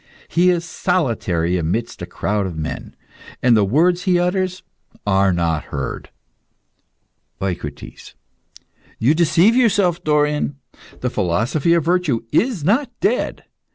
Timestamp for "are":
5.05-5.31